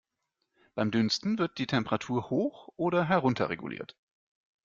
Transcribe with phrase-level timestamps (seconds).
[0.73, 3.95] Beim Dünsten wird die Temperatur hoch oder herunterreguliert.